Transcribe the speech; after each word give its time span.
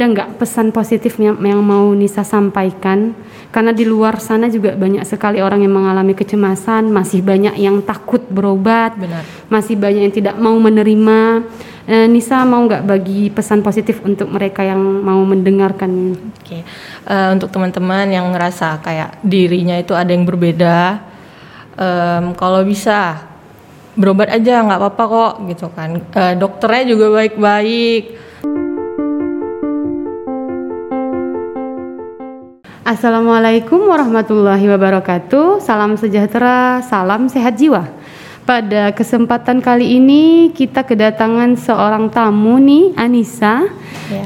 ada 0.00 0.08
nggak 0.16 0.40
pesan 0.40 0.72
positif 0.72 1.20
yang, 1.20 1.36
yang 1.44 1.60
mau 1.60 1.92
Nisa 1.92 2.24
sampaikan? 2.24 3.12
Karena 3.52 3.76
di 3.76 3.84
luar 3.84 4.16
sana 4.16 4.48
juga 4.48 4.72
banyak 4.72 5.04
sekali 5.04 5.44
orang 5.44 5.60
yang 5.60 5.76
mengalami 5.76 6.16
kecemasan, 6.16 6.88
masih 6.88 7.20
banyak 7.20 7.60
yang 7.60 7.84
takut 7.84 8.24
berobat, 8.32 8.96
Benar. 8.96 9.20
masih 9.52 9.76
banyak 9.76 10.08
yang 10.08 10.14
tidak 10.16 10.40
mau 10.40 10.56
menerima. 10.56 11.44
Eh, 11.84 12.08
Nisa 12.08 12.48
mau 12.48 12.64
nggak 12.64 12.88
bagi 12.88 13.28
pesan 13.28 13.60
positif 13.60 14.00
untuk 14.00 14.32
mereka 14.32 14.64
yang 14.64 14.80
mau 14.80 15.20
mendengarkan? 15.20 16.16
Oke, 16.40 16.64
Eh, 17.04 17.28
untuk 17.36 17.52
teman-teman 17.52 18.08
yang 18.08 18.32
ngerasa 18.32 18.80
kayak 18.80 19.20
dirinya 19.20 19.76
itu 19.76 19.92
ada 19.92 20.08
yang 20.16 20.24
berbeda, 20.24 20.96
em, 21.76 22.24
kalau 22.40 22.64
bisa 22.64 23.28
berobat 24.00 24.32
aja 24.32 24.64
nggak 24.64 24.80
apa-apa 24.80 25.04
kok 25.04 25.34
gitu 25.52 25.66
kan. 25.76 26.00
Eh, 26.16 26.34
dokternya 26.40 26.84
juga 26.88 27.12
baik-baik. 27.20 28.29
Assalamualaikum 32.90 33.86
warahmatullahi 33.86 34.66
wabarakatuh. 34.66 35.62
Salam 35.62 35.94
sejahtera, 35.94 36.82
salam 36.82 37.30
sehat 37.30 37.54
jiwa. 37.54 37.86
Pada 38.42 38.90
kesempatan 38.90 39.62
kali 39.62 40.02
ini 40.02 40.50
kita 40.50 40.82
kedatangan 40.82 41.54
seorang 41.54 42.10
tamu 42.10 42.58
nih, 42.58 42.90
Anissa. 42.98 43.70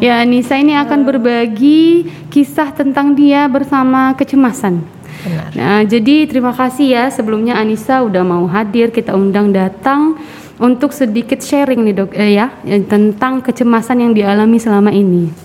Ya, 0.00 0.24
Anissa 0.24 0.56
ini 0.56 0.72
akan 0.80 1.04
berbagi 1.04 2.08
kisah 2.32 2.72
tentang 2.72 3.12
dia 3.12 3.44
bersama 3.52 4.16
kecemasan. 4.16 4.80
Benar. 4.80 5.48
Nah, 5.52 5.80
jadi 5.84 6.24
terima 6.24 6.56
kasih 6.56 6.88
ya 6.88 7.04
sebelumnya 7.12 7.60
Anissa 7.60 8.00
udah 8.00 8.24
mau 8.24 8.48
hadir, 8.48 8.88
kita 8.88 9.12
undang 9.12 9.52
datang 9.52 10.16
untuk 10.56 10.96
sedikit 10.96 11.44
sharing 11.44 11.84
nih 11.84 11.94
dok 12.00 12.16
eh, 12.16 12.40
ya 12.40 12.48
tentang 12.88 13.44
kecemasan 13.44 14.08
yang 14.08 14.16
dialami 14.16 14.56
selama 14.56 14.88
ini. 14.88 15.43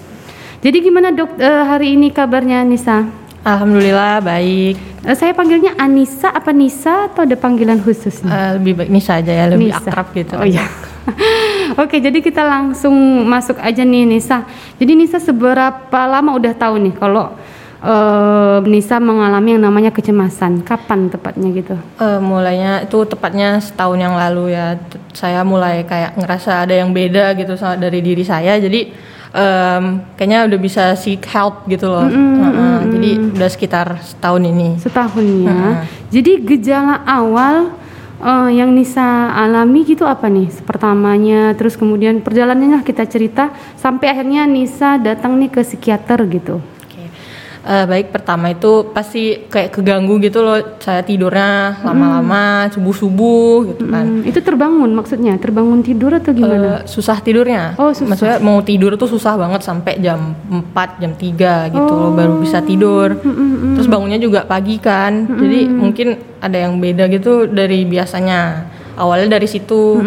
Jadi 0.60 0.78
gimana 0.84 1.16
dok 1.16 1.40
eh, 1.40 1.64
hari 1.64 1.96
ini 1.96 2.12
kabarnya 2.12 2.68
Anissa? 2.68 3.08
Alhamdulillah 3.48 4.20
baik. 4.20 4.76
Eh, 5.08 5.16
saya 5.16 5.32
panggilnya 5.32 5.72
Anissa 5.80 6.36
apa 6.36 6.52
Nisa 6.52 7.08
atau 7.08 7.24
ada 7.24 7.40
panggilan 7.40 7.80
khusus? 7.80 8.20
nih? 8.20 8.28
Eh, 8.28 8.52
lebih 8.60 8.74
baik 8.76 8.90
Nisa 8.92 9.24
aja 9.24 9.32
ya, 9.32 9.46
lebih 9.48 9.72
Nisa. 9.72 9.88
akrab 9.88 10.12
gitu. 10.12 10.36
Oh 10.36 10.44
iya. 10.44 10.68
Oke, 11.82 12.04
jadi 12.04 12.20
kita 12.20 12.44
langsung 12.44 12.92
masuk 13.24 13.56
aja 13.64 13.88
nih 13.88 14.04
Nisa. 14.04 14.44
Jadi 14.76 15.00
Nisa 15.00 15.24
seberapa 15.24 16.00
lama 16.04 16.36
udah 16.36 16.52
tahu 16.52 16.76
nih 16.76 16.94
kalau 17.00 17.32
eh, 17.80 18.60
Nisa 18.68 19.00
mengalami 19.00 19.56
yang 19.56 19.64
namanya 19.64 19.96
kecemasan? 19.96 20.68
Kapan 20.68 21.08
tepatnya 21.08 21.56
gitu? 21.56 21.80
Eh, 22.04 22.20
mulainya 22.20 22.84
itu 22.84 23.00
tepatnya 23.08 23.64
setahun 23.64 23.96
yang 23.96 24.20
lalu 24.20 24.60
ya. 24.60 24.76
Saya 25.16 25.48
mulai 25.48 25.88
kayak 25.88 26.20
ngerasa 26.20 26.68
ada 26.68 26.76
yang 26.76 26.92
beda 26.92 27.32
gitu 27.40 27.56
sama 27.56 27.80
dari 27.80 28.04
diri 28.04 28.28
saya. 28.28 28.60
Jadi 28.60 29.08
em, 29.34 30.02
kayaknya 30.18 30.50
udah 30.50 30.60
bisa 30.60 30.84
seek 30.98 31.26
help 31.30 31.66
gitu 31.70 31.90
loh. 31.90 32.08
Heeh, 32.10 32.78
Jadi 32.90 33.10
udah 33.38 33.50
sekitar 33.50 33.88
setahun 34.02 34.44
ini. 34.46 34.70
Setahun 34.82 35.26
ya. 35.46 35.86
Jadi 36.10 36.32
gejala 36.46 37.06
awal 37.06 37.74
eh, 38.20 38.50
yang 38.58 38.74
Nisa 38.74 39.30
alami 39.34 39.86
gitu 39.86 40.04
apa 40.10 40.28
nih? 40.28 40.50
Pertamanya, 40.66 41.54
terus 41.54 41.78
kemudian 41.78 42.22
perjalanannya 42.26 42.82
kita 42.82 43.06
cerita 43.06 43.54
sampai 43.78 44.12
akhirnya 44.12 44.50
Nisa 44.50 44.98
datang 44.98 45.38
nih 45.38 45.50
ke 45.54 45.62
psikiater 45.62 46.26
gitu. 46.30 46.60
Eh, 47.70 47.86
baik 47.86 48.10
pertama 48.10 48.50
itu 48.50 48.90
pasti 48.90 49.46
kayak 49.46 49.78
keganggu 49.78 50.18
gitu 50.18 50.42
loh. 50.42 50.58
Saya 50.82 51.06
tidurnya 51.06 51.78
lama-lama, 51.86 52.66
subuh-subuh 52.74 53.70
gitu 53.70 53.86
kan. 53.86 54.10
Hmm, 54.10 54.26
itu 54.26 54.42
terbangun 54.42 54.90
maksudnya? 54.98 55.38
Terbangun 55.38 55.86
tidur 55.86 56.18
atau 56.18 56.34
gimana? 56.34 56.82
Eh, 56.82 56.90
susah 56.90 57.22
tidurnya. 57.22 57.78
Oh, 57.78 57.94
susah. 57.94 58.10
Maksudnya 58.10 58.38
mau 58.42 58.58
tidur 58.66 58.98
tuh 58.98 59.06
susah 59.06 59.38
banget 59.38 59.62
sampai 59.62 60.02
jam 60.02 60.34
4, 60.50 60.98
jam 60.98 61.14
3 61.14 61.70
gitu 61.70 61.94
loh 61.94 62.10
baru 62.18 62.42
bisa 62.42 62.58
tidur. 62.66 63.14
Terus 63.78 63.86
bangunnya 63.86 64.18
juga 64.18 64.50
pagi 64.50 64.82
kan. 64.82 65.30
Jadi 65.30 65.70
mungkin 65.70 66.18
ada 66.42 66.58
yang 66.58 66.82
beda 66.82 67.06
gitu 67.06 67.46
dari 67.46 67.86
biasanya. 67.86 68.66
Awalnya 68.98 69.38
dari 69.38 69.46
situ. 69.46 70.02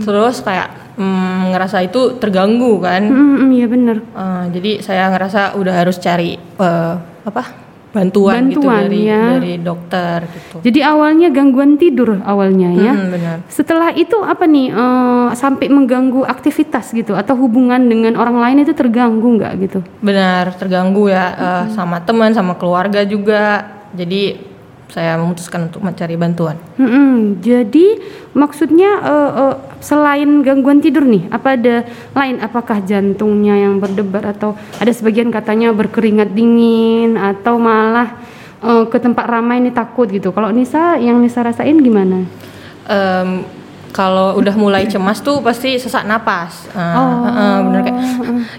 Terus 0.00 0.40
kayak 0.40 0.83
mm, 0.96 1.54
ngerasa 1.54 1.84
itu 1.84 2.16
terganggu 2.18 2.80
kan. 2.82 3.02
Hmm, 3.04 3.50
iya 3.52 3.66
bener. 3.66 4.02
Eh, 4.02 4.44
jadi 4.54 4.70
saya 4.82 5.10
ngerasa 5.10 5.58
udah 5.58 5.74
harus 5.74 5.96
cari 5.98 6.38
eh, 6.38 6.94
apa? 7.24 7.64
bantuan, 7.94 8.50
gitu 8.50 8.66
Bantuan, 8.66 8.90
dari 8.90 9.00
ya. 9.06 9.22
dari 9.38 9.54
dokter 9.62 10.18
gitu. 10.26 10.56
Jadi 10.66 10.82
awalnya 10.82 11.30
gangguan 11.30 11.78
tidur 11.78 12.18
awalnya 12.26 12.74
ya. 12.74 12.92
Mm, 12.92 13.06
benar. 13.14 13.36
Setelah 13.46 13.94
itu 13.94 14.18
apa 14.18 14.50
nih 14.50 14.74
eh, 14.74 15.28
sampai 15.38 15.70
mengganggu 15.70 16.26
aktivitas 16.26 16.90
gitu 16.90 17.14
atau 17.14 17.38
hubungan 17.38 17.78
dengan 17.86 18.18
orang 18.18 18.42
lain 18.42 18.66
itu 18.66 18.74
terganggu 18.74 19.38
nggak 19.38 19.52
gitu? 19.62 19.78
Benar, 20.02 20.58
terganggu 20.58 21.06
ya 21.06 21.24
eh, 21.38 21.64
sama 21.70 22.02
teman, 22.02 22.34
sama 22.34 22.58
keluarga 22.58 23.06
juga. 23.06 23.62
Jadi 23.94 24.53
saya 24.94 25.18
memutuskan 25.18 25.66
untuk 25.66 25.82
mencari 25.82 26.14
bantuan. 26.14 26.54
Mm-mm. 26.78 27.42
Jadi 27.42 27.98
maksudnya 28.30 29.02
eh, 29.02 29.30
eh, 29.42 29.54
selain 29.82 30.46
gangguan 30.46 30.78
tidur 30.78 31.02
nih, 31.02 31.26
apa 31.34 31.58
ada 31.58 31.82
lain? 32.14 32.38
Apakah 32.38 32.78
jantungnya 32.86 33.58
yang 33.58 33.82
berdebar 33.82 34.30
atau 34.30 34.54
ada 34.78 34.92
sebagian 34.94 35.34
katanya 35.34 35.74
berkeringat 35.74 36.30
dingin 36.30 37.18
atau 37.18 37.58
malah 37.58 38.22
eh, 38.62 38.86
ke 38.86 39.02
tempat 39.02 39.26
ramai 39.26 39.58
ini 39.58 39.74
takut 39.74 40.06
gitu? 40.06 40.30
Kalau 40.30 40.54
Nisa 40.54 40.94
yang 41.02 41.18
Nisa 41.18 41.42
rasain 41.42 41.74
gimana? 41.82 42.22
Em, 42.86 43.42
kalau 43.94 44.34
udah 44.42 44.54
mulai 44.58 44.90
cemas 44.90 45.22
tuh 45.22 45.38
pasti 45.38 45.78
sesak 45.78 46.02
napas. 46.02 46.66
Eh, 46.74 46.82
eh, 46.82 47.56
bener 47.62 47.80
kayak 47.86 47.98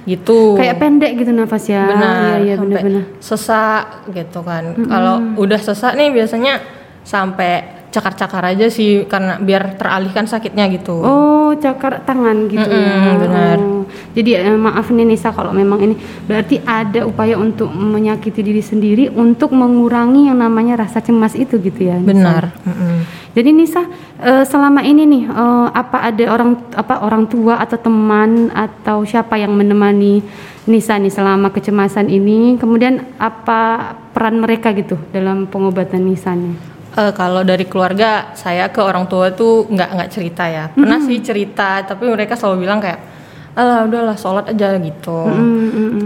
gitu. 0.07 0.55
Kayak 0.55 0.79
pendek 0.79 1.11
gitu 1.19 1.35
nafas 1.35 1.67
ya? 1.67 1.83
benar, 1.91 2.15
Iya 2.15 2.35
iya 2.39 2.55
benar-benar. 2.55 3.03
sesak 3.19 4.07
gitu 4.15 4.39
kan. 4.47 4.71
Kalau 4.79 5.35
udah 5.35 5.59
sesak 5.59 5.99
nih 5.99 6.15
biasanya 6.15 6.63
sampai 7.03 7.83
cakar-cakar 7.91 8.43
aja 8.51 8.67
sih 8.67 9.07
karena 9.07 9.39
biar 9.39 9.75
teralihkan 9.75 10.23
sakitnya 10.27 10.67
gitu. 10.71 10.99
Oh, 10.99 11.51
cakar 11.55 12.03
tangan 12.03 12.47
gitu 12.51 12.67
ya. 12.67 12.91
Mm-mm, 12.95 13.15
benar. 13.23 13.57
Oh. 13.59 13.83
Jadi 14.15 14.39
eh, 14.39 14.55
maaf 14.55 14.87
nih 14.91 15.03
Nisa 15.07 15.31
kalau 15.31 15.51
memang 15.51 15.79
ini 15.83 15.95
berarti 16.27 16.59
ada 16.63 17.03
upaya 17.07 17.39
untuk 17.39 17.71
menyakiti 17.71 18.39
diri 18.39 18.63
sendiri 18.63 19.11
untuk 19.11 19.51
mengurangi 19.51 20.27
yang 20.31 20.39
namanya 20.39 20.87
rasa 20.87 20.99
cemas 20.99 21.35
itu 21.39 21.55
gitu 21.59 21.87
ya. 21.87 21.95
Nisa? 21.99 22.07
Benar. 22.07 22.43
mm-mm. 22.63 23.24
Jadi 23.35 23.49
Nisa 23.51 23.83
eh, 24.23 24.47
selama 24.47 24.79
ini 24.79 25.03
nih 25.03 25.23
eh, 25.27 25.67
apa 25.75 26.07
ada 26.07 26.25
orang 26.31 26.55
apa 26.71 27.03
orang 27.03 27.27
tua 27.27 27.59
atau 27.59 27.75
teman 27.75 28.47
atau 28.55 29.03
siapa 29.03 29.35
yang 29.35 29.51
menemani 29.51 30.23
Nisa 30.65 30.95
nih 30.95 31.11
selama 31.11 31.51
kecemasan 31.51 32.07
ini? 32.07 32.55
Kemudian 32.55 33.03
apa 33.19 33.93
peran 34.15 34.39
mereka 34.39 34.71
gitu 34.71 34.95
dalam 35.11 35.51
pengobatan 35.51 36.07
Nisa 36.07 36.31
nih? 36.31 36.75
Eh, 36.95 37.11
kalau 37.11 37.43
dari 37.43 37.67
keluarga 37.67 38.31
saya 38.39 38.71
ke 38.71 38.79
orang 38.79 39.11
tua 39.11 39.35
tuh 39.35 39.67
nggak 39.67 39.89
nggak 39.99 40.09
cerita 40.15 40.47
ya 40.47 40.71
pernah 40.71 41.03
sih 41.03 41.19
cerita 41.19 41.83
tapi 41.83 42.07
mereka 42.07 42.39
selalu 42.39 42.63
bilang 42.63 42.79
kayak 42.79 43.14
alah 43.55 43.87
udahlah 43.87 44.19
sholat 44.19 44.51
aja 44.51 44.75
gitu. 44.77 45.19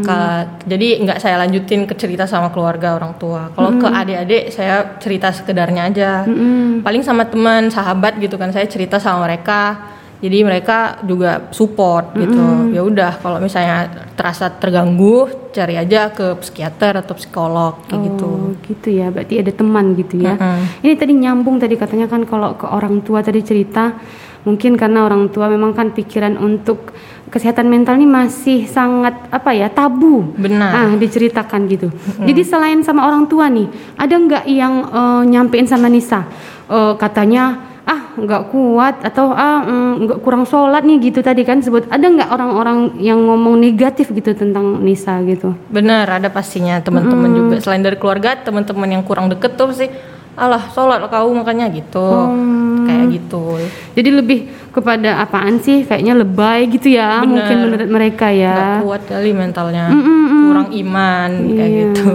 Ka- 0.06 0.62
jadi 0.64 1.02
nggak 1.02 1.18
saya 1.18 1.42
lanjutin 1.42 1.84
ke 1.84 1.98
cerita 1.98 2.30
sama 2.30 2.54
keluarga 2.54 2.94
orang 2.94 3.18
tua. 3.18 3.50
Kalau 3.52 3.74
ke 3.76 3.88
adik-adik 3.90 4.54
saya 4.54 4.98
cerita 5.02 5.34
sekedarnya 5.34 5.90
aja. 5.90 6.12
Paling 6.80 7.02
sama 7.02 7.26
teman 7.26 7.68
sahabat 7.68 8.22
gitu 8.22 8.38
kan 8.38 8.54
saya 8.54 8.70
cerita 8.70 9.02
sama 9.02 9.26
mereka. 9.26 9.92
Jadi 10.20 10.44
mereka 10.44 11.00
juga 11.08 11.48
support 11.50 12.12
gitu. 12.14 12.44
Ya 12.70 12.84
udah 12.84 13.18
kalau 13.18 13.40
misalnya 13.40 13.88
terasa 14.20 14.52
terganggu 14.52 15.32
cari 15.50 15.80
aja 15.80 16.12
ke 16.12 16.36
psikiater 16.44 17.02
atau 17.02 17.16
psikolog 17.16 17.88
kayak 17.88 18.02
gitu. 18.14 18.28
Oh, 18.28 18.52
gitu 18.68 18.90
ya. 18.94 19.10
Berarti 19.10 19.40
ada 19.40 19.52
teman 19.56 19.96
gitu 19.96 20.20
ya. 20.20 20.36
Mm-mm. 20.36 20.86
Ini 20.86 20.94
tadi 21.00 21.14
nyambung 21.16 21.58
tadi 21.58 21.80
katanya 21.80 22.12
kan 22.12 22.28
kalau 22.28 22.60
ke 22.60 22.68
orang 22.68 23.00
tua 23.00 23.24
tadi 23.24 23.40
cerita 23.42 23.96
mungkin 24.44 24.76
karena 24.76 25.08
orang 25.08 25.32
tua 25.32 25.48
memang 25.48 25.72
kan 25.76 25.92
pikiran 25.96 26.36
untuk 26.36 26.92
kesehatan 27.30 27.70
mental 27.70 27.96
ini 27.96 28.10
masih 28.10 28.66
sangat 28.66 29.16
apa 29.30 29.54
ya 29.54 29.70
tabu. 29.70 30.34
Benar. 30.36 30.70
Ah, 30.70 30.92
diceritakan 30.98 31.70
gitu. 31.70 31.88
Jadi 32.20 32.42
selain 32.42 32.82
sama 32.82 33.06
orang 33.06 33.30
tua 33.30 33.48
nih, 33.48 33.70
ada 33.96 34.16
nggak 34.18 34.46
yang 34.50 34.74
eh, 34.90 35.22
nyampein 35.30 35.70
sama 35.70 35.88
Nisa? 35.88 36.26
Eh, 36.70 36.94
katanya 37.02 37.70
ah 37.90 38.14
nggak 38.14 38.54
kuat 38.54 39.02
atau 39.02 39.34
ah 39.34 39.66
mm, 39.66 40.06
nggak 40.06 40.20
kurang 40.22 40.46
sholat 40.46 40.86
nih 40.86 41.10
gitu 41.10 41.26
tadi 41.26 41.42
kan 41.42 41.58
sebut 41.58 41.90
ada 41.90 42.06
nggak 42.06 42.30
orang-orang 42.30 43.02
yang 43.02 43.18
ngomong 43.26 43.58
negatif 43.58 44.14
gitu 44.14 44.38
tentang 44.38 44.78
Nisa 44.86 45.18
gitu 45.26 45.58
Benar, 45.74 46.06
ada 46.06 46.30
pastinya 46.30 46.78
teman-teman 46.78 47.34
juga. 47.34 47.56
Selain 47.58 47.82
dari 47.82 47.98
keluarga, 47.98 48.38
teman-teman 48.38 48.86
yang 48.94 49.02
kurang 49.02 49.34
deket 49.34 49.58
tuh 49.58 49.74
pasti, 49.74 49.90
alah 50.40 50.64
sholat 50.72 51.04
kau 51.06 51.30
makanya 51.36 51.68
gitu, 51.68 52.08
kayak 52.88 53.06
gitu. 53.12 53.60
Jadi 53.94 54.10
lebih 54.10 54.40
kepada 54.72 55.20
apaan 55.20 55.60
sih? 55.60 55.84
Kayaknya 55.84 56.14
lebay 56.16 56.72
gitu 56.72 56.88
ya, 56.90 57.20
Bener. 57.20 57.28
mungkin 57.44 57.58
menurut 57.68 57.90
mereka 57.90 58.32
ya. 58.32 58.80
kuat 58.80 59.04
kali 59.04 59.36
mentalnya, 59.36 59.92
Mm-mm-mm. 59.92 60.44
kurang 60.48 60.70
iman 60.72 61.30
kayak 61.52 61.68
Iya. 61.68 61.80
gitu. 61.92 62.08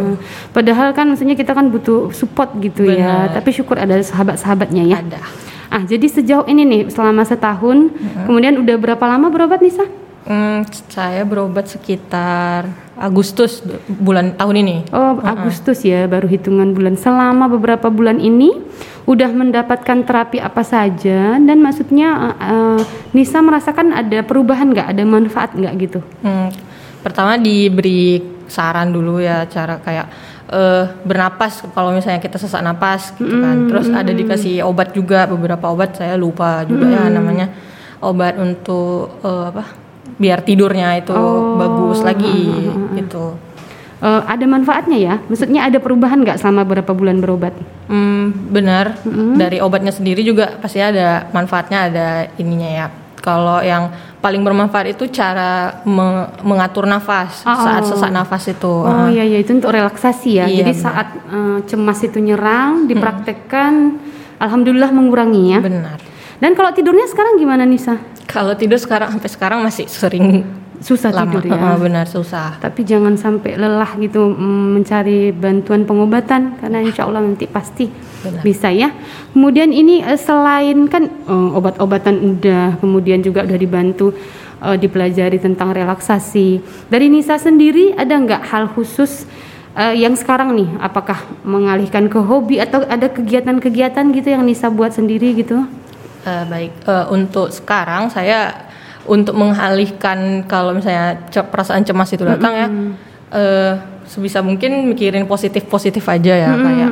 Padahal 0.50 0.88
kan 0.91 1.12
maksudnya 1.12 1.37
kita 1.37 1.53
kan 1.53 1.69
butuh 1.69 2.09
support 2.11 2.56
gitu 2.59 2.88
ya. 2.88 3.29
Bener. 3.29 3.37
Tapi 3.37 3.49
syukur 3.53 3.76
ada 3.76 4.00
sahabat-sahabatnya 4.00 4.82
ya. 4.88 4.97
Ada. 4.99 5.21
Ah, 5.69 5.82
jadi 5.82 6.06
sejauh 6.06 6.47
ini 6.47 6.62
nih 6.62 6.82
selama 6.88 7.26
setahun, 7.26 7.91
kemudian 8.25 8.55
udah 8.56 8.76
berapa 8.79 9.05
lama 9.05 9.26
berobat 9.26 9.59
Nisa? 9.59 9.82
Hmm, 10.25 10.62
saya 10.88 11.21
berobat 11.26 11.67
sekitar 11.67 12.71
Agustus 12.94 13.58
bulan 13.87 14.38
tahun 14.38 14.56
ini. 14.62 14.76
Oh, 14.94 15.19
Agustus 15.23 15.82
ya, 15.82 16.06
baru 16.06 16.31
hitungan 16.31 16.70
bulan. 16.75 16.94
Selama 16.94 17.50
beberapa 17.50 17.91
bulan 17.91 18.23
ini 18.23 18.55
udah 19.05 19.31
mendapatkan 19.35 20.06
terapi 20.06 20.41
apa 20.41 20.62
saja 20.64 21.37
dan 21.37 21.58
maksudnya 21.61 22.08
uh, 22.17 22.35
uh, 22.41 22.81
Nisa 23.12 23.44
merasakan 23.44 23.93
ada 23.93 24.25
perubahan 24.25 24.73
nggak, 24.73 24.96
ada 24.96 25.02
manfaat 25.05 25.52
nggak 25.52 25.75
gitu? 25.76 26.00
Hmm, 26.25 26.49
pertama 27.05 27.37
diberi 27.37 28.23
saran 28.49 28.94
dulu 28.94 29.20
ya 29.20 29.44
cara 29.50 29.76
kayak 29.82 30.06
uh, 30.49 30.85
bernapas 31.05 31.67
kalau 31.76 31.93
misalnya 31.93 32.23
kita 32.23 32.40
sesak 32.40 32.64
napas 32.64 33.12
gitu 33.19 33.43
kan. 33.43 33.69
Terus 33.69 33.87
ada 33.93 34.12
dikasih 34.14 34.64
obat 34.64 34.97
juga 34.97 35.29
beberapa 35.29 35.69
obat 35.69 36.00
saya 36.00 36.17
lupa 36.17 36.64
juga 36.64 36.88
ya 36.88 37.11
namanya 37.12 37.52
obat 38.00 38.40
untuk 38.40 39.20
uh, 39.20 39.52
apa? 39.52 39.83
Biar 40.14 40.43
tidurnya 40.43 40.94
itu 40.96 41.11
Oh, 41.11 41.58
bagus 41.58 42.00
lagi 42.00 42.61
gitu. 42.94 43.34
Uh, 43.99 44.20
ada 44.28 44.44
manfaatnya 44.44 44.99
ya? 45.00 45.14
Maksudnya 45.25 45.64
ada 45.64 45.81
perubahan 45.81 46.20
nggak 46.20 46.37
selama 46.37 46.62
berapa 46.62 46.93
bulan 46.93 47.25
berobat? 47.25 47.56
Hmm, 47.88 48.37
benar. 48.52 49.00
Dari 49.34 49.64
obatnya 49.64 49.90
sendiri 49.90 50.20
juga 50.20 50.61
pasti 50.61 50.76
ada 50.76 51.25
manfaatnya, 51.32 51.78
ada 51.88 52.06
ininya 52.37 52.69
ya. 52.69 52.87
Kalau 53.16 53.64
yang 53.64 53.88
paling 54.20 54.44
bermanfaat 54.44 54.93
itu 54.93 55.08
cara 55.08 55.81
me- 55.88 56.28
mengatur 56.44 56.84
nafas 56.84 57.40
Oh. 57.43 57.56
saat 57.56 57.88
sesak 57.88 58.12
nafas 58.12 58.44
itu. 58.46 58.69
Oh 58.69 59.08
iya 59.08 59.25
iya 59.25 59.40
itu 59.40 59.56
untuk 59.56 59.72
relaksasi 59.72 60.31
ya. 60.37 60.44
Iya, 60.44 60.61
Jadi 60.61 60.72
benar. 60.76 60.84
saat 60.84 61.08
uh, 61.32 61.58
cemas 61.64 61.99
itu 62.05 62.20
nyerang, 62.20 62.84
dipraktekkan, 62.84 63.96
alhamdulillah 64.37 64.93
mengurangi 64.93 65.56
ya. 65.56 65.61
Benar. 65.64 65.96
Dan 66.37 66.52
kalau 66.52 66.76
tidurnya 66.76 67.08
sekarang 67.08 67.40
gimana 67.40 67.64
Nisa? 67.64 67.96
Kalau 68.34 68.58
tidur 68.58 68.82
sekarang 68.82 69.14
sampai 69.14 69.31
sekarang 69.31 69.58
masih 69.62 69.86
sering 69.86 70.42
Susah 70.82 71.14
lama. 71.14 71.38
tidur 71.38 71.54
ya. 71.54 71.78
Benar 71.78 72.06
susah. 72.10 72.58
Tapi 72.58 72.82
jangan 72.82 73.14
sampai 73.14 73.54
lelah 73.54 73.94
gitu 73.96 74.26
mm, 74.26 74.75
mencari 74.75 75.31
bantuan 75.31 75.86
pengobatan 75.86 76.58
karena 76.58 76.82
insya 76.82 77.06
Allah 77.06 77.22
nanti 77.22 77.46
pasti 77.46 77.86
Benar. 78.26 78.42
bisa 78.42 78.75
ya. 78.75 78.90
Kemudian 79.31 79.70
ini 79.70 80.02
eh, 80.02 80.19
selain 80.19 80.90
kan 80.90 81.06
eh, 81.06 81.50
obat-obatan 81.56 82.36
udah, 82.36 82.82
kemudian 82.82 83.22
juga 83.22 83.46
udah 83.46 83.54
dibantu 83.54 84.12
eh, 84.60 84.76
dipelajari 84.76 85.38
tentang 85.38 85.70
relaksasi. 85.70 86.58
Dari 86.90 87.06
Nisa 87.06 87.38
sendiri 87.38 87.94
ada 87.94 88.19
nggak 88.19 88.42
hal 88.50 88.69
khusus 88.75 89.30
eh, 89.78 89.94
yang 89.94 90.19
sekarang 90.19 90.52
nih? 90.58 90.69
Apakah 90.82 91.22
mengalihkan 91.46 92.10
ke 92.10 92.19
hobi 92.19 92.58
atau 92.58 92.82
ada 92.84 93.06
kegiatan-kegiatan 93.08 94.04
gitu 94.10 94.28
yang 94.28 94.42
Nisa 94.42 94.69
buat 94.69 94.90
sendiri 94.90 95.38
gitu? 95.38 95.64
Eh, 96.25 96.44
baik, 96.47 96.73
Eh, 96.82 97.05
untuk 97.11 97.49
sekarang 97.49 98.09
saya 98.09 98.65
untuk 99.05 99.37
mengalihkan 99.37 100.43
kalau 100.44 100.73
misalnya 100.73 101.21
perasaan 101.29 101.85
cemas 101.85 102.09
itu 102.09 102.25
datang 102.25 102.53
ya, 102.55 102.67
eh, 103.31 103.73
sebisa 104.05 104.41
mungkin 104.41 104.85
mikirin 104.87 105.25
positif 105.25 105.65
positif 105.65 106.05
aja 106.06 106.32
ya 106.35 106.50
kayak 106.55 106.91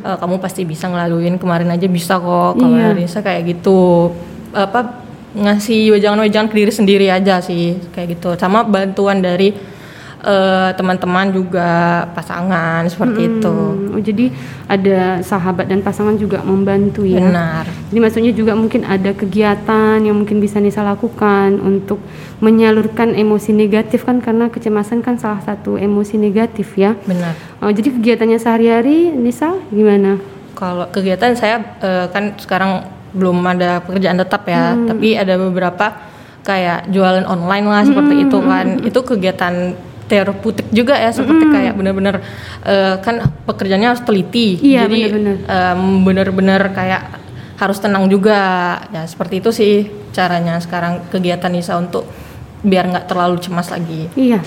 eh, 0.00 0.16
kamu 0.16 0.36
pasti 0.38 0.64
bisa 0.64 0.88
ngelaluin 0.88 1.36
kemarin 1.36 1.68
aja 1.68 1.84
bisa 1.86 2.16
kok 2.16 2.56
Iya. 2.56 2.60
kemarin 2.60 2.96
bisa 2.98 3.18
kayak 3.20 3.42
gitu. 3.46 4.12
Apa 4.50 5.04
ngasih 5.30 5.92
wejangan-wejangan 5.92 6.48
ke 6.48 6.56
diri 6.56 6.72
sendiri 6.72 7.06
aja 7.06 7.38
sih 7.38 7.76
kayak 7.92 8.16
gitu. 8.16 8.34
Sama 8.34 8.64
bantuan 8.64 9.20
dari 9.20 9.52
eh, 10.24 10.70
teman-teman 10.76 11.32
juga 11.32 12.04
pasangan 12.12 12.84
seperti 12.88 13.20
itu 13.26 13.56
Hmm, 13.70 13.96
oh, 13.96 14.02
jadi 14.02 14.30
ada 14.70 15.18
sahabat 15.24 15.66
dan 15.66 15.82
pasangan 15.82 16.14
juga 16.14 16.44
membantu 16.46 17.02
ya. 17.02 17.18
benar 17.18 17.64
Jadi 17.90 17.98
maksudnya 17.98 18.32
juga 18.36 18.52
mungkin 18.54 18.86
ada 18.86 19.10
kegiatan 19.10 19.98
yang 19.98 20.14
mungkin 20.14 20.38
bisa 20.38 20.62
Nisa 20.62 20.86
lakukan 20.86 21.58
untuk 21.58 21.98
menyalurkan 22.38 23.18
emosi 23.18 23.50
negatif 23.50 24.06
kan 24.06 24.22
karena 24.22 24.48
kecemasan 24.48 25.02
kan 25.02 25.18
salah 25.18 25.42
satu 25.42 25.74
emosi 25.74 26.16
negatif 26.16 26.78
ya. 26.78 26.94
benar 27.04 27.34
Oh, 27.60 27.68
jadi 27.68 27.92
kegiatannya 27.92 28.38
sehari-hari 28.40 29.12
Nisa 29.12 29.58
gimana? 29.68 30.16
Kalau 30.54 30.86
kegiatan 30.88 31.34
saya 31.34 31.60
eh, 31.82 32.06
kan 32.12 32.36
sekarang 32.38 32.84
belum 33.10 33.42
ada 33.42 33.82
pekerjaan 33.82 34.22
tetap 34.22 34.46
ya, 34.46 34.78
tapi 34.86 35.18
ada 35.18 35.34
beberapa 35.34 35.98
kayak 36.46 36.88
jualan 36.94 37.26
online 37.26 37.66
lah 37.66 37.82
seperti 37.82 38.28
itu 38.28 38.38
kan. 38.38 38.66
Itu 38.86 39.02
kegiatan 39.02 39.74
terapeutik 40.10 40.66
juga 40.74 40.98
ya 40.98 41.14
seperti 41.14 41.46
kayak 41.46 41.78
benar-benar 41.78 42.18
eh, 42.66 42.98
kan 42.98 43.30
pekerjaannya 43.46 43.88
harus 43.94 44.02
teliti. 44.02 44.58
Iya, 44.58 44.90
Jadi 44.90 44.98
benar-benar. 45.06 45.74
benar-benar 46.02 46.62
kayak 46.74 47.02
harus 47.62 47.78
tenang 47.78 48.10
juga. 48.10 48.40
Ya 48.90 49.06
seperti 49.06 49.38
itu 49.38 49.54
sih 49.54 49.86
caranya 50.10 50.58
sekarang 50.58 51.06
kegiatan 51.14 51.54
Nisa 51.54 51.78
untuk 51.78 52.10
biar 52.66 52.90
nggak 52.90 53.06
terlalu 53.06 53.38
cemas 53.38 53.70
lagi. 53.70 54.10
Iya. 54.18 54.42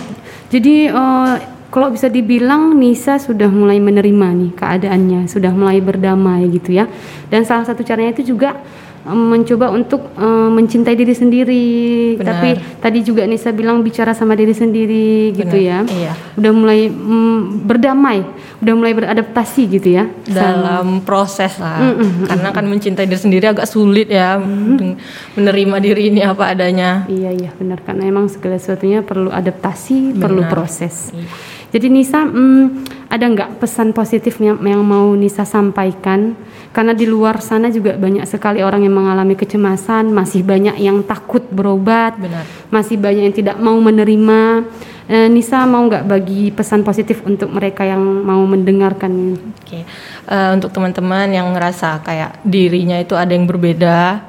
Jadi 0.52 0.92
eh, 0.92 1.36
kalau 1.72 1.90
bisa 1.90 2.12
dibilang 2.12 2.76
Nisa 2.78 3.18
sudah 3.18 3.48
mulai 3.48 3.80
menerima 3.80 4.28
nih 4.36 4.52
keadaannya, 4.54 5.26
sudah 5.26 5.50
mulai 5.56 5.80
berdamai 5.80 6.46
gitu 6.52 6.76
ya. 6.76 6.86
Dan 7.32 7.48
salah 7.48 7.66
satu 7.66 7.82
caranya 7.82 8.14
itu 8.20 8.36
juga 8.36 8.60
mencoba 9.04 9.68
untuk 9.68 10.16
eh, 10.16 10.50
mencintai 10.50 10.96
diri 10.96 11.12
sendiri. 11.12 11.68
Benar. 12.16 12.28
Tapi 12.40 12.50
tadi 12.80 13.00
juga 13.04 13.28
Nisa 13.28 13.52
bilang 13.52 13.84
bicara 13.84 14.16
sama 14.16 14.32
diri 14.40 14.56
sendiri 14.56 15.36
gitu 15.36 15.58
ya. 15.60 15.84
Benar, 15.84 16.00
iya. 16.00 16.14
Udah 16.40 16.52
mulai 16.56 16.88
mm, 16.88 17.68
berdamai, 17.68 18.24
udah 18.64 18.74
mulai 18.80 18.94
beradaptasi 18.96 19.62
gitu 19.68 19.90
ya. 20.00 20.08
dalam 20.24 21.04
proses 21.04 21.60
lah 21.60 21.84
karena 22.32 22.50
kan 22.56 22.64
mencintai 22.64 23.06
diri 23.06 23.20
sendiri 23.20 23.46
agak 23.52 23.68
sulit 23.68 24.08
ya 24.08 24.40
meng- 24.40 24.96
menerima 25.36 25.76
diri 25.84 26.10
ini 26.10 26.24
apa 26.24 26.56
adanya 26.56 27.04
Iya 27.12 27.32
iya 27.36 27.52
benar 27.54 27.84
karena 27.84 28.08
emang 28.08 28.32
segala 28.32 28.56
sesuatunya 28.56 29.04
perlu 29.04 29.30
adaptasi, 29.30 30.16
perlu 30.16 30.48
proses. 30.48 31.12
Iya. 31.12 31.28
Jadi 31.74 31.88
Nisa 31.90 32.22
hmm, 32.22 32.86
ada 33.10 33.26
nggak 33.26 33.58
pesan 33.58 33.92
positif 33.98 34.38
yang, 34.38 34.62
yang 34.62 34.86
mau 34.86 35.12
Nisa 35.18 35.42
sampaikan? 35.42 36.38
Karena 36.74 36.98
di 36.98 37.06
luar 37.06 37.38
sana 37.38 37.70
juga 37.70 37.94
banyak 37.94 38.26
sekali 38.26 38.66
orang 38.66 38.82
yang 38.82 38.98
mengalami 38.98 39.38
kecemasan, 39.38 40.10
masih 40.10 40.42
banyak 40.42 40.82
yang 40.82 41.06
takut 41.06 41.46
berobat, 41.54 42.18
benar 42.18 42.44
masih 42.74 42.98
banyak 42.98 43.30
yang 43.30 43.36
tidak 43.38 43.58
mau 43.62 43.78
menerima. 43.78 44.66
Eh, 45.06 45.30
Nisa 45.30 45.68
mau 45.70 45.86
nggak 45.86 46.10
bagi 46.10 46.50
pesan 46.50 46.82
positif 46.82 47.22
untuk 47.28 47.54
mereka 47.54 47.86
yang 47.86 48.02
mau 48.02 48.42
mendengarkan? 48.50 49.38
oke 49.38 49.80
Eh, 50.24 50.50
untuk 50.56 50.72
teman-teman 50.72 51.28
yang 51.30 51.52
ngerasa 51.54 52.00
kayak 52.02 52.42
dirinya 52.48 52.96
itu 52.98 53.14
ada 53.14 53.36
yang 53.36 53.44
berbeda 53.44 54.24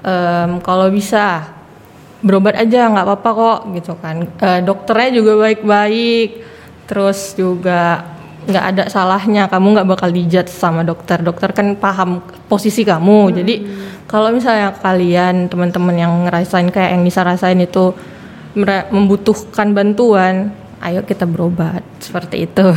em, 0.00 0.50
kalau 0.64 0.88
bisa 0.88 1.52
berobat 2.24 2.56
aja 2.58 2.88
nggak 2.88 3.04
apa-apa 3.06 3.30
kok 3.36 3.60
gitu 3.76 3.92
kan 4.00 4.16
Eh, 4.40 4.60
dokternya 4.64 5.10
juga 5.20 5.32
baik-baik 5.44 6.28
terus 6.88 7.36
juga 7.36 8.16
nggak 8.48 8.64
ada 8.74 8.84
salahnya. 8.88 9.46
Kamu 9.46 9.76
nggak 9.76 9.88
bakal 9.88 10.08
dijudge 10.08 10.48
sama 10.48 10.80
dokter. 10.82 11.20
Dokter 11.20 11.52
kan 11.52 11.76
paham 11.76 12.24
posisi 12.48 12.82
kamu. 12.82 13.36
Jadi 13.44 13.54
kalau 14.08 14.32
misalnya 14.32 14.72
kalian 14.72 15.52
teman-teman 15.52 15.94
yang 15.94 16.12
ngerasain 16.24 16.72
kayak 16.72 16.96
yang 16.96 17.04
Nisa 17.04 17.20
rasain 17.22 17.60
itu 17.60 17.92
membutuhkan 18.90 19.70
bantuan 19.76 20.50
ayo 20.78 21.02
kita 21.02 21.26
berobat. 21.26 21.82
Seperti 21.98 22.46
itu. 22.46 22.66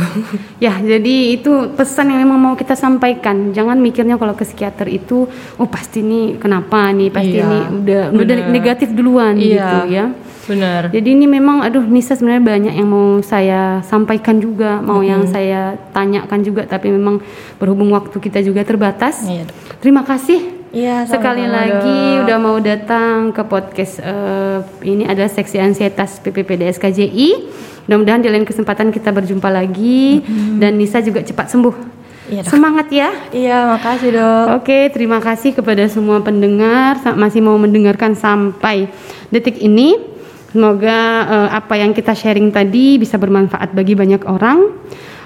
Ya, 0.62 0.78
jadi 0.78 1.34
itu 1.34 1.74
pesan 1.74 2.14
yang 2.14 2.22
memang 2.22 2.38
mau 2.38 2.54
kita 2.54 2.78
sampaikan. 2.78 3.50
Jangan 3.50 3.78
mikirnya 3.82 4.14
kalau 4.14 4.34
ke 4.38 4.46
psikiater 4.46 4.86
itu, 4.86 5.26
oh 5.58 5.66
pasti 5.66 5.98
ini 6.06 6.38
kenapa 6.38 6.86
nih, 6.94 7.10
pasti 7.10 7.34
Iya, 7.34 7.46
ini 7.50 7.58
udah 7.82 8.02
udah 8.14 8.36
negatif 8.46 8.94
duluan 8.94 9.34
Iya. 9.34 9.50
gitu 9.50 9.78
ya. 9.90 10.06
Benar 10.46 10.90
Jadi 10.90 11.08
ini 11.14 11.26
memang, 11.30 11.62
aduh 11.62 11.84
Nisa 11.86 12.18
sebenarnya 12.18 12.42
banyak 12.42 12.74
yang 12.74 12.88
mau 12.90 13.22
saya 13.22 13.78
sampaikan 13.86 14.42
juga, 14.42 14.82
mau 14.82 15.00
yang 15.00 15.26
saya 15.30 15.78
tanyakan 15.94 16.40
juga, 16.42 16.62
tapi 16.66 16.90
memang 16.90 17.22
berhubung 17.62 17.94
waktu 17.94 18.16
kita 18.18 18.42
juga 18.42 18.66
terbatas. 18.66 19.22
Iya, 19.22 19.46
Dok. 19.46 19.78
Terima 19.78 20.02
kasih 20.02 20.62
Iya, 20.72 21.04
sekali 21.04 21.44
sama-sama, 21.44 21.58
lagi 21.68 22.00
Dok. 22.00 22.20
udah 22.24 22.38
mau 22.40 22.56
datang 22.56 23.28
ke 23.30 23.42
podcast 23.44 24.00
eh, 24.00 24.58
ini 24.88 25.04
adalah 25.04 25.28
seksi 25.28 25.60
ansietas 25.60 26.16
PPPDS 26.24 26.80
KJI. 26.80 27.28
Mudah-mudahan 27.84 28.22
di 28.22 28.30
lain 28.30 28.46
kesempatan 28.46 28.88
kita 28.88 29.12
berjumpa 29.12 29.50
lagi 29.50 30.22
dan 30.56 30.78
Nisa 30.78 31.04
juga 31.04 31.20
cepat 31.20 31.52
sembuh. 31.52 31.76
Iya, 32.32 32.40
Dok. 32.46 32.50
Semangat 32.50 32.86
ya. 32.88 33.10
Iya, 33.34 33.76
makasih 33.76 34.10
dok. 34.16 34.46
Oke, 34.62 34.88
terima 34.94 35.18
kasih 35.20 35.52
kepada 35.52 35.84
semua 35.90 36.22
pendengar 36.24 36.96
masih 37.18 37.44
mau 37.44 37.58
mendengarkan 37.60 38.16
sampai 38.16 38.88
detik 39.28 39.60
ini. 39.60 40.11
Semoga 40.52 41.00
eh, 41.24 41.48
apa 41.48 41.80
yang 41.80 41.96
kita 41.96 42.12
sharing 42.12 42.52
tadi 42.52 43.00
bisa 43.00 43.16
bermanfaat 43.16 43.72
bagi 43.72 43.96
banyak 43.96 44.20
orang. 44.28 44.68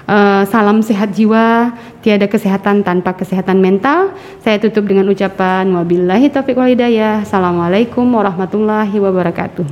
Eh, 0.07 0.43
salam 0.47 0.79
sehat 0.79 1.11
jiwa, 1.11 1.75
tiada 1.99 2.31
kesehatan 2.31 2.79
tanpa 2.87 3.11
kesehatan 3.11 3.59
mental. 3.59 4.15
Saya 4.39 4.55
tutup 4.55 4.87
dengan 4.87 5.11
ucapan 5.11 5.67
wabillahi 5.67 6.31
taufiq 6.31 6.55
wal 6.55 6.71
hidayah. 6.71 7.27
Assalamualaikum 7.27 8.07
warahmatullahi 8.07 8.95
wabarakatuh. 8.95 9.67